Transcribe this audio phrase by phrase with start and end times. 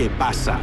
[0.00, 0.58] ¿Qué pasa?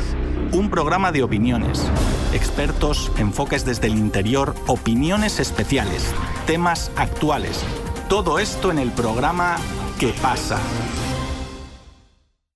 [0.51, 1.85] Un programa de opiniones,
[2.33, 6.11] expertos, enfoques desde el interior, opiniones especiales,
[6.47, 7.63] temas actuales.
[8.09, 9.57] Todo esto en el programa
[9.99, 10.59] ¿Qué pasa?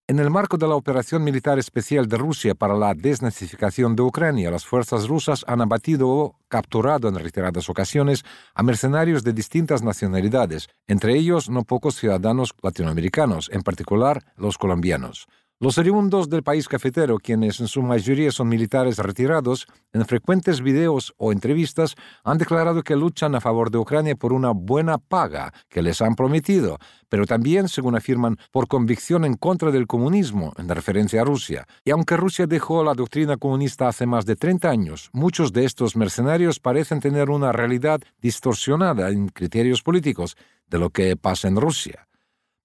[0.08, 4.50] En el marco de la operación militar especial de Rusia para la desnazificación de Ucrania,
[4.50, 8.26] las fuerzas rusas han abatido o capturado en reiteradas ocasiones
[8.56, 15.28] a mercenarios de distintas nacionalidades, entre ellos no pocos ciudadanos latinoamericanos, en particular los colombianos.
[15.62, 21.14] Los oriundos del país cafetero, quienes en su mayoría son militares retirados, en frecuentes videos
[21.18, 21.94] o entrevistas
[22.24, 26.16] han declarado que luchan a favor de Ucrania por una buena paga que les han
[26.16, 26.80] prometido,
[27.10, 31.68] pero también, según afirman, por convicción en contra del comunismo, en referencia a Rusia.
[31.86, 35.96] Y aunque Rusia dejó la doctrina comunista hace más de 30 años, muchos de estos
[35.96, 40.36] mercenarios parecen tener una realidad distorsionada en criterios políticos
[40.72, 42.08] de lo que pasa en Rusia.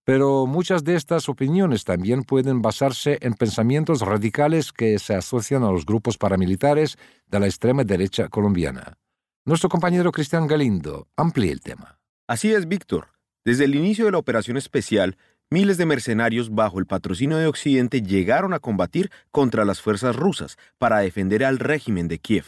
[0.07, 5.73] Pero muchas de estas opiniones también pueden basarse en pensamientos radicales que se asocian a
[5.73, 8.99] los grupos paramilitares de la extrema derecha colombiana.
[9.45, 11.99] Nuestro compañero Cristian Galindo amplía el tema.
[12.29, 13.09] Así es, Víctor.
[13.45, 15.19] Desde el inicio de la operación especial,
[15.51, 20.57] miles de mercenarios bajo el patrocinio de Occidente llegaron a combatir contra las fuerzas rusas
[20.79, 22.45] para defender al régimen de Kiev.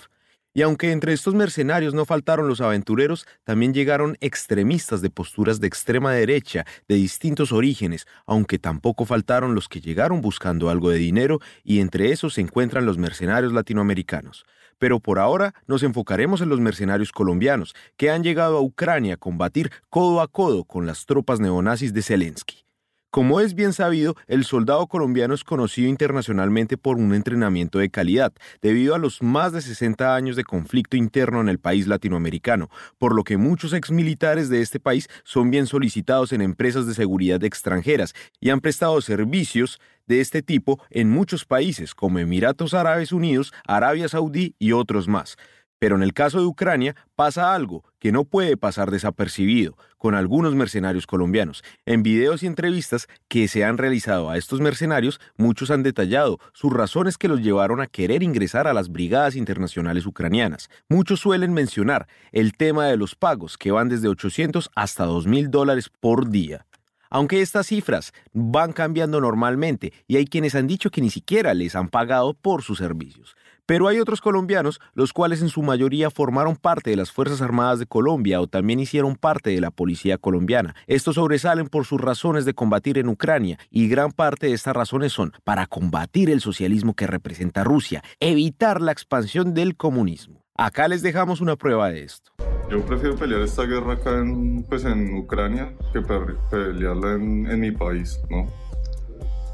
[0.58, 5.68] Y aunque entre estos mercenarios no faltaron los aventureros, también llegaron extremistas de posturas de
[5.68, 11.38] extrema derecha de distintos orígenes, aunque tampoco faltaron los que llegaron buscando algo de dinero
[11.62, 14.46] y entre esos se encuentran los mercenarios latinoamericanos.
[14.78, 19.16] Pero por ahora nos enfocaremos en los mercenarios colombianos, que han llegado a Ucrania a
[19.16, 22.67] combatir codo a codo con las tropas neonazis de Zelensky.
[23.10, 28.34] Como es bien sabido, el soldado colombiano es conocido internacionalmente por un entrenamiento de calidad,
[28.60, 33.14] debido a los más de 60 años de conflicto interno en el país latinoamericano, por
[33.14, 38.12] lo que muchos exmilitares de este país son bien solicitados en empresas de seguridad extranjeras
[38.40, 44.08] y han prestado servicios de este tipo en muchos países como Emiratos Árabes Unidos, Arabia
[44.08, 45.38] Saudí y otros más.
[45.78, 50.54] Pero en el caso de Ucrania pasa algo que no puede pasar desapercibido con algunos
[50.54, 51.62] mercenarios colombianos.
[51.86, 56.72] En videos y entrevistas que se han realizado a estos mercenarios, muchos han detallado sus
[56.72, 60.68] razones que los llevaron a querer ingresar a las brigadas internacionales ucranianas.
[60.88, 65.50] Muchos suelen mencionar el tema de los pagos, que van desde 800 hasta 2 mil
[65.50, 66.64] dólares por día.
[67.10, 71.74] Aunque estas cifras van cambiando normalmente y hay quienes han dicho que ni siquiera les
[71.74, 73.34] han pagado por sus servicios.
[73.68, 77.78] Pero hay otros colombianos, los cuales en su mayoría formaron parte de las Fuerzas Armadas
[77.78, 80.74] de Colombia o también hicieron parte de la Policía colombiana.
[80.86, 85.12] Estos sobresalen por sus razones de combatir en Ucrania y gran parte de estas razones
[85.12, 90.42] son para combatir el socialismo que representa Rusia, evitar la expansión del comunismo.
[90.56, 92.32] Acá les dejamos una prueba de esto.
[92.70, 97.72] Yo prefiero pelear esta guerra acá en, pues en Ucrania que pelearla en, en mi
[97.72, 98.46] país, ¿no?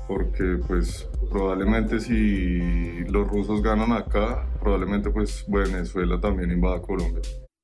[0.06, 7.22] Porque pues probablemente si los rusos ganan acá, probablemente pues Venezuela también invada Colombia.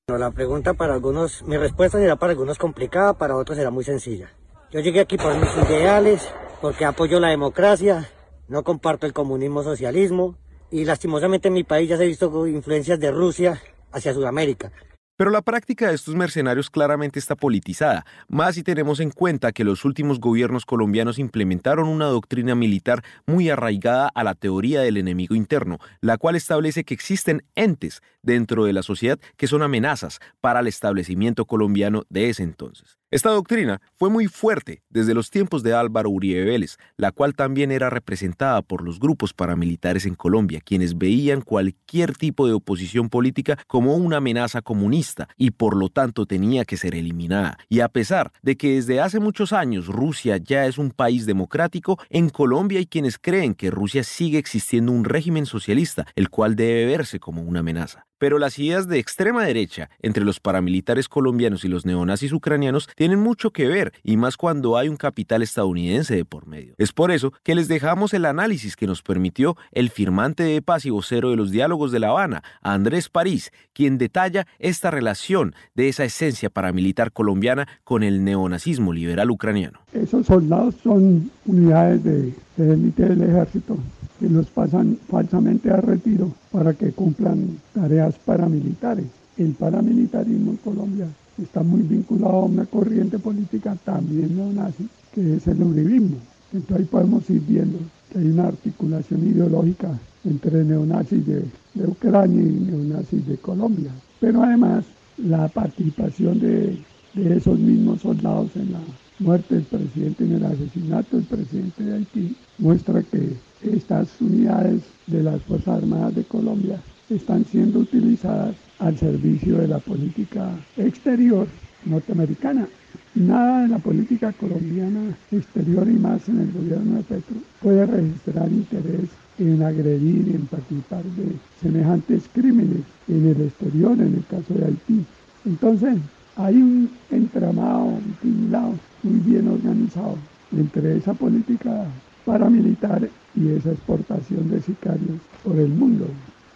[0.09, 4.31] la pregunta para algunos, mi respuesta será para algunos complicada, para otros será muy sencilla.
[4.71, 6.28] Yo llegué aquí por mis ideales,
[6.61, 8.09] porque apoyo la democracia,
[8.49, 10.37] no comparto el comunismo socialismo
[10.71, 13.61] y lastimosamente en mi país ya se ha visto influencias de Rusia
[13.93, 14.72] hacia Sudamérica.
[15.21, 19.65] Pero la práctica de estos mercenarios claramente está politizada, más si tenemos en cuenta que
[19.65, 25.35] los últimos gobiernos colombianos implementaron una doctrina militar muy arraigada a la teoría del enemigo
[25.35, 30.61] interno, la cual establece que existen entes dentro de la sociedad que son amenazas para
[30.61, 33.00] el establecimiento colombiano de ese entonces.
[33.12, 37.72] Esta doctrina fue muy fuerte desde los tiempos de Álvaro Uribe Vélez, la cual también
[37.72, 43.59] era representada por los grupos paramilitares en Colombia, quienes veían cualquier tipo de oposición política
[43.66, 47.59] como una amenaza comunista y por lo tanto tenía que ser eliminada.
[47.69, 51.98] Y a pesar de que desde hace muchos años Rusia ya es un país democrático,
[52.10, 56.87] en Colombia hay quienes creen que Rusia sigue existiendo un régimen socialista, el cual debe
[56.87, 61.69] verse como una amenaza pero las ideas de extrema derecha entre los paramilitares colombianos y
[61.69, 66.27] los neonazis ucranianos tienen mucho que ver, y más cuando hay un capital estadounidense de
[66.27, 66.75] por medio.
[66.77, 70.84] Es por eso que les dejamos el análisis que nos permitió el firmante de paz
[70.84, 75.89] y vocero de los diálogos de La Habana, Andrés París, quien detalla esta relación de
[75.89, 79.81] esa esencia paramilitar colombiana con el neonazismo liberal ucraniano.
[79.95, 83.78] Esos soldados son unidades de, élite del ejército
[84.21, 89.07] que los pasan falsamente a retiro para que cumplan tareas paramilitares.
[89.39, 91.07] El paramilitarismo en Colombia
[91.43, 96.19] está muy vinculado a una corriente política también neonazi, que es el uribismo.
[96.53, 97.78] Entonces ahí podemos ir viendo
[98.13, 101.45] que hay una articulación ideológica entre neonazis de,
[101.87, 103.91] Ucrania y neonazis de Colombia.
[104.21, 104.84] Pero además
[105.16, 106.78] la participación de,
[107.15, 108.81] de esos mismos soldados en la
[109.21, 115.22] muerte del presidente en el asesinato del presidente de Haití muestra que estas unidades de
[115.22, 116.81] las Fuerzas Armadas de Colombia
[117.11, 121.47] están siendo utilizadas al servicio de la política exterior
[121.84, 122.67] norteamericana.
[123.15, 128.49] Nada de la política colombiana exterior y más en el gobierno de Petro puede registrar
[128.51, 134.55] interés en agredir y en participar de semejantes crímenes en el exterior, en el caso
[134.55, 135.05] de Haití.
[135.45, 135.99] Entonces,
[136.36, 140.16] hay un entramado, un tinglado muy bien organizado
[140.56, 141.86] entre esa política
[142.24, 146.06] paramilitar y esa exportación de sicarios por el mundo.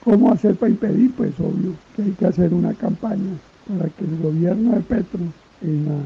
[0.05, 1.13] ¿Cómo hacer para impedir?
[1.13, 3.33] Pues obvio que hay que hacer una campaña
[3.67, 5.21] para que el gobierno de Petro,
[5.63, 5.97] en la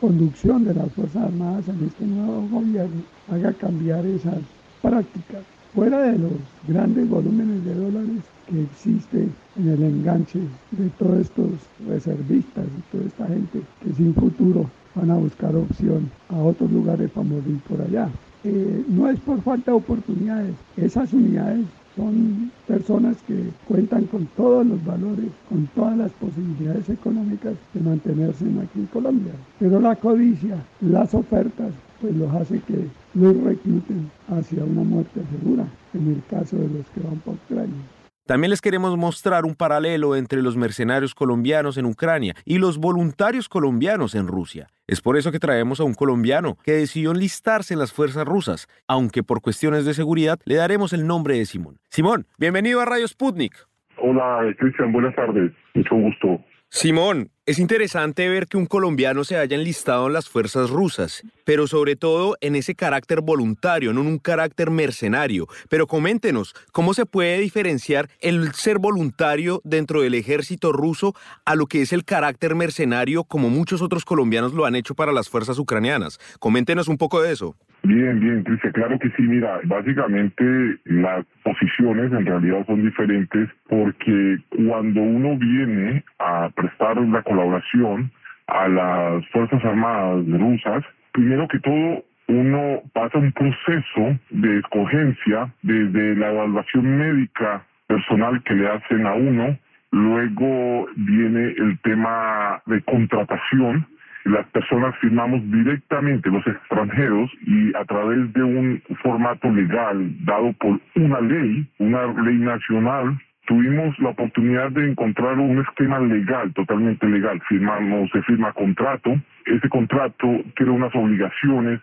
[0.00, 4.38] conducción de las Fuerzas Armadas en este nuevo gobierno, haga cambiar esas
[4.80, 5.42] prácticas.
[5.74, 6.32] Fuera de los
[6.68, 9.26] grandes volúmenes de dólares que existe
[9.56, 10.40] en el enganche
[10.72, 11.48] de todos estos
[11.88, 17.10] reservistas y toda esta gente que sin futuro van a buscar opción a otros lugares
[17.10, 18.10] para morir por allá.
[18.44, 21.64] Eh, no es por falta de oportunidades, esas unidades
[21.96, 28.44] son personas que cuentan con todos los valores, con todas las posibilidades económicas de mantenerse
[28.44, 29.32] aquí en Colombia.
[29.58, 31.72] Pero la codicia, las ofertas,
[32.02, 35.64] pues los hace que los recluten hacia una muerte segura,
[35.94, 37.82] en el caso de los que van por Ucrania.
[38.26, 43.48] También les queremos mostrar un paralelo entre los mercenarios colombianos en Ucrania y los voluntarios
[43.48, 44.68] colombianos en Rusia.
[44.86, 48.68] Es por eso que traemos a un colombiano que decidió enlistarse en las fuerzas rusas,
[48.86, 51.78] aunque por cuestiones de seguridad le daremos el nombre de Simón.
[51.88, 53.54] Simón, bienvenido a Radio Sputnik.
[53.98, 55.52] Hola, Cristian, buenas tardes.
[55.74, 56.44] Mucho gusto.
[56.68, 61.66] Simón, es interesante ver que un colombiano se haya enlistado en las fuerzas rusas, pero
[61.66, 65.48] sobre todo en ese carácter voluntario, no en un carácter mercenario.
[65.68, 71.66] Pero coméntenos, ¿cómo se puede diferenciar el ser voluntario dentro del ejército ruso a lo
[71.66, 75.58] que es el carácter mercenario como muchos otros colombianos lo han hecho para las fuerzas
[75.58, 76.20] ucranianas?
[76.38, 77.56] Coméntenos un poco de eso.
[77.84, 79.22] Bien, bien, Cristian, claro que sí.
[79.22, 80.44] Mira, básicamente
[80.84, 88.10] las posiciones en realidad son diferentes porque cuando uno viene a prestar la colaboración
[88.46, 96.16] a las Fuerzas Armadas rusas, primero que todo uno pasa un proceso de escogencia desde
[96.16, 99.58] la evaluación médica personal que le hacen a uno,
[99.90, 103.86] luego viene el tema de contratación,
[104.24, 110.78] las personas firmamos directamente, los extranjeros, y a través de un formato legal dado por
[110.94, 113.18] una ley, una ley nacional,
[113.52, 117.38] tuvimos la oportunidad de encontrar un esquema legal, totalmente legal.
[117.50, 119.14] Firmamos, se firma contrato,
[119.44, 120.26] ese contrato
[120.56, 121.78] tiene unas obligaciones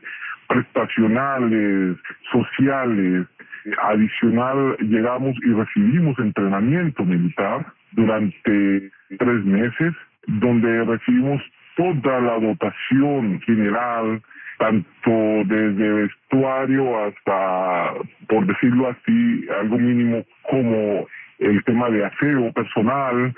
[0.48, 1.96] prestacionales,
[2.32, 3.28] sociales,
[3.84, 9.94] adicional llegamos y recibimos entrenamiento militar durante tres meses,
[10.26, 11.40] donde recibimos
[11.78, 14.24] toda la dotación general,
[14.58, 15.12] tanto
[15.46, 17.94] desde vestuario hasta,
[18.28, 21.06] por decirlo así, algo mínimo como
[21.40, 23.34] el tema de aseo personal,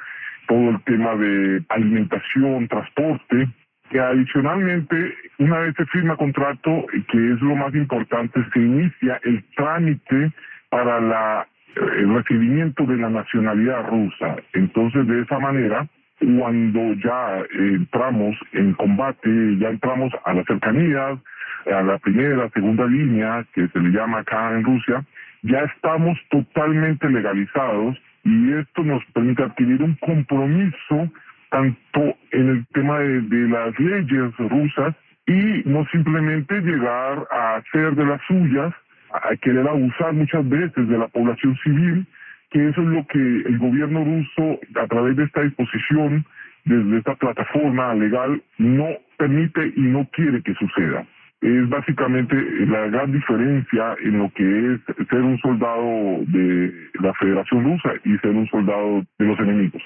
[0.48, 3.48] todo el tema de alimentación, transporte,
[3.90, 9.44] que adicionalmente, una vez se firma contrato, que es lo más importante, se inicia el
[9.56, 10.32] trámite
[10.70, 14.38] para la, el recibimiento de la nacionalidad rusa.
[14.54, 15.88] Entonces, de esa manera,
[16.20, 21.20] cuando ya entramos en combate, ya entramos a las cercanías,
[21.66, 25.04] a la primera, segunda línea, que se le llama acá en Rusia,
[25.44, 31.12] ya estamos totalmente legalizados y esto nos permite adquirir un compromiso
[31.50, 34.96] tanto en el tema de, las leyes rusas
[35.28, 38.74] y no simplemente llegar a hacer de las suyas,
[39.14, 42.06] a querer abusar muchas veces de la población civil,
[42.52, 46.26] que eso es lo que el gobierno ruso, a través de esta disposición,
[46.64, 48.88] desde esta plataforma legal, no
[49.18, 51.06] permite y no quiere que suceda.
[51.52, 52.36] Es básicamente
[52.68, 58.18] la gran diferencia en lo que es ser un soldado de la Federación Rusa y
[58.20, 59.82] ser un soldado de los enemigos.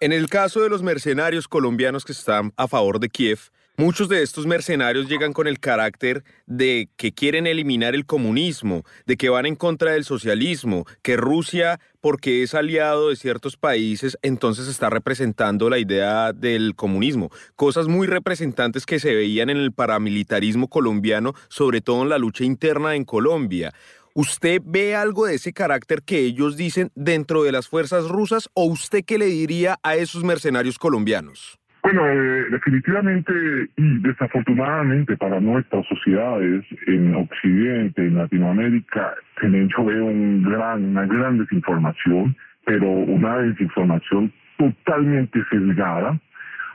[0.00, 4.24] En el caso de los mercenarios colombianos que están a favor de Kiev, Muchos de
[4.24, 9.46] estos mercenarios llegan con el carácter de que quieren eliminar el comunismo, de que van
[9.46, 15.68] en contra del socialismo, que Rusia, porque es aliado de ciertos países, entonces está representando
[15.70, 17.30] la idea del comunismo.
[17.56, 22.44] Cosas muy representantes que se veían en el paramilitarismo colombiano, sobre todo en la lucha
[22.44, 23.72] interna en Colombia.
[24.14, 28.64] ¿Usted ve algo de ese carácter que ellos dicen dentro de las fuerzas rusas o
[28.64, 31.58] usted qué le diría a esos mercenarios colombianos?
[31.90, 33.32] Bueno, eh, definitivamente
[33.78, 41.06] y desafortunadamente para nuestras sociedades en Occidente, en Latinoamérica, de hecho veo un gran, una
[41.06, 46.20] gran desinformación, pero una desinformación totalmente sesgada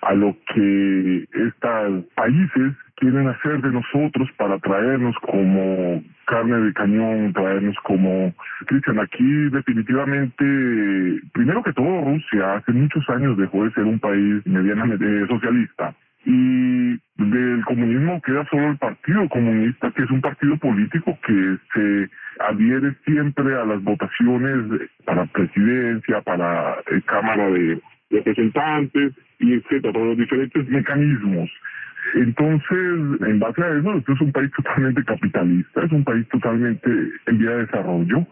[0.01, 7.33] a lo que estos países quieren hacer de nosotros para traernos como carne de cañón,
[7.33, 8.33] traernos como...
[8.65, 10.45] Cristian, aquí definitivamente,
[11.33, 15.93] primero que todo, Rusia hace muchos años dejó de ser un país medianamente socialista
[16.25, 22.09] y del comunismo queda solo el Partido Comunista, que es un partido político que se
[22.39, 30.03] adhiere siempre a las votaciones para presidencia, para eh, Cámara de Representantes y etcétera, por
[30.03, 31.49] los diferentes mecanismos.
[32.15, 36.89] Entonces, en base a eso, esto es un país totalmente capitalista, es un país totalmente
[37.25, 38.27] en vía de desarrollo,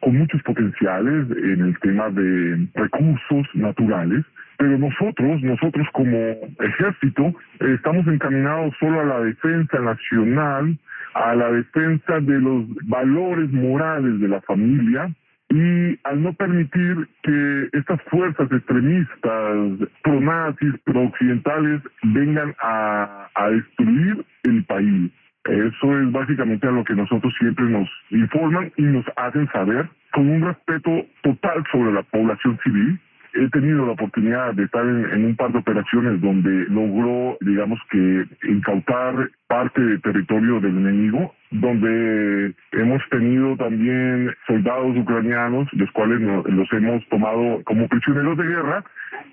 [0.00, 4.24] con muchos potenciales en el tema de recursos naturales,
[4.56, 6.16] pero nosotros, nosotros como
[6.60, 10.78] ejército, estamos encaminados solo a la defensa nacional,
[11.14, 15.12] a la defensa de los valores morales de la familia,
[15.50, 24.64] y al no permitir que estas fuerzas extremistas, pro-nazis, pro-occidentales, vengan a, a destruir el
[24.64, 25.10] país.
[25.44, 30.28] Eso es básicamente a lo que nosotros siempre nos informan y nos hacen saber con
[30.28, 33.00] un respeto total sobre la población civil
[33.38, 38.26] he tenido la oportunidad de estar en, un par de operaciones donde logró, digamos que,
[38.48, 46.72] incautar parte del territorio del enemigo, donde hemos tenido también soldados ucranianos, los cuales los
[46.72, 48.84] hemos tomado como prisioneros de guerra,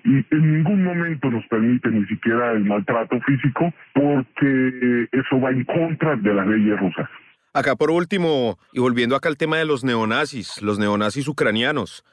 [0.04, 5.64] y en ningún momento nos permite ni siquiera el maltrato físico, porque eso va en
[5.64, 7.08] contra de las leyes rusas.
[7.52, 12.04] Acá por último, y volviendo acá al tema de los neonazis, los neonazis ucranianos,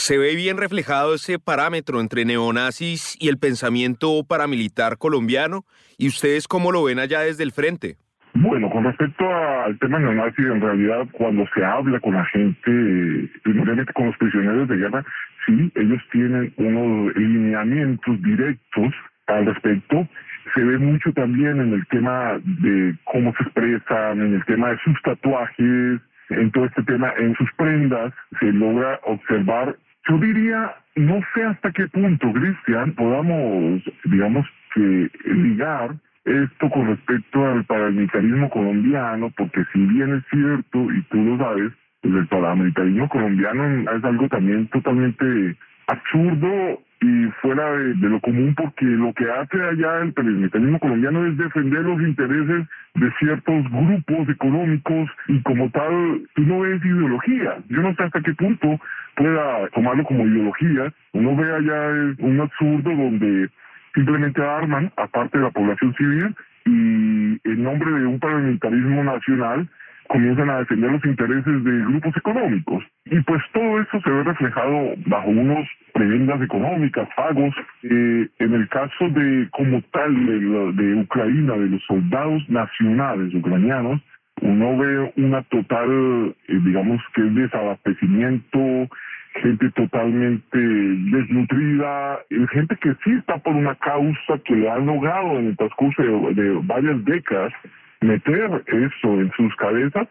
[0.00, 5.66] ¿Se ve bien reflejado ese parámetro entre neonazis y el pensamiento paramilitar colombiano?
[5.98, 7.96] ¿Y ustedes cómo lo ven allá desde el frente?
[8.32, 13.92] Bueno, con respecto al tema neonazi, en realidad cuando se habla con la gente, primeramente
[13.92, 15.04] con los prisioneros de guerra,
[15.44, 18.94] sí, ellos tienen unos lineamientos directos
[19.26, 20.08] al respecto.
[20.54, 24.78] Se ve mucho también en el tema de cómo se expresan, en el tema de
[24.82, 29.76] sus tatuajes, en todo este tema, en sus prendas, se logra observar
[30.10, 37.46] yo diría, no sé hasta qué punto, Cristian, podamos, digamos que ligar esto con respecto
[37.46, 43.08] al paramilitarismo colombiano, porque si bien es cierto, y tú lo sabes, pues el paramilitarismo
[43.08, 49.56] colombiano es algo también totalmente absurdo y fuera de, lo común porque lo que hace
[49.62, 56.22] allá el paramilitarismo colombiano es defender los intereses de ciertos grupos económicos y como tal
[56.34, 57.56] tú no ves ideología.
[57.68, 58.78] Yo no sé hasta qué punto
[59.16, 60.92] pueda tomarlo como ideología.
[61.12, 63.48] Uno ve allá un absurdo donde
[63.94, 66.34] simplemente arman aparte de la población civil
[66.66, 69.68] y en nombre de un paramilitarismo nacional
[70.10, 72.84] comienzan a defender los intereses de grupos económicos.
[73.04, 77.54] Y pues todo eso se ve reflejado bajo unos prebendas económicas, pagos.
[77.84, 84.00] Eh, en el caso de, como tal, de, de Ucrania, de los soldados nacionales ucranianos,
[84.42, 88.88] uno ve una total, eh, digamos que es desabastecimiento,
[89.34, 92.18] gente totalmente desnutrida,
[92.50, 96.58] gente que sí está por una causa que le han logrado en el transcurso de
[96.64, 97.52] varias décadas
[98.00, 100.08] meter eso en sus cabezas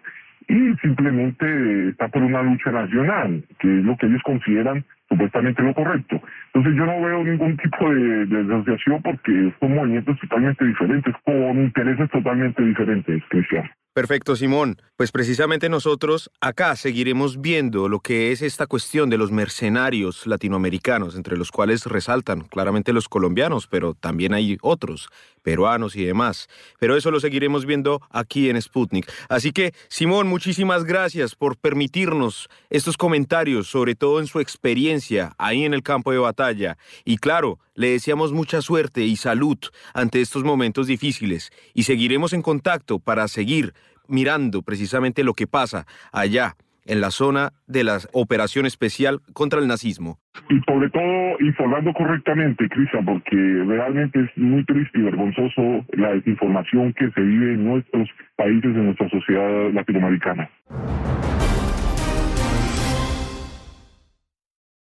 [0.47, 5.73] y simplemente está por una lucha nacional, que es lo que ellos consideran supuestamente lo
[5.73, 6.21] correcto.
[6.53, 11.59] Entonces yo no veo ningún tipo de, de asociación porque son movimientos totalmente diferentes, con
[11.59, 13.69] intereses totalmente diferentes, Cristian.
[13.99, 14.81] Perfecto, Simón.
[14.95, 21.17] Pues precisamente nosotros acá seguiremos viendo lo que es esta cuestión de los mercenarios latinoamericanos,
[21.17, 25.09] entre los cuales resaltan claramente los colombianos, pero también hay otros,
[25.41, 26.47] peruanos y demás.
[26.79, 29.11] Pero eso lo seguiremos viendo aquí en Sputnik.
[29.27, 35.65] Así que, Simón, muchísimas gracias por permitirnos estos comentarios, sobre todo en su experiencia ahí
[35.65, 36.77] en el campo de batalla.
[37.03, 39.57] Y claro, le deseamos mucha suerte y salud
[39.93, 43.73] ante estos momentos difíciles y seguiremos en contacto para seguir
[44.09, 49.67] mirando precisamente lo que pasa allá en la zona de la operación especial contra el
[49.67, 50.17] nazismo.
[50.49, 56.93] Y sobre todo informando correctamente, Cristian, porque realmente es muy triste y vergonzoso la desinformación
[56.93, 60.49] que se vive en nuestros países, en nuestra sociedad latinoamericana.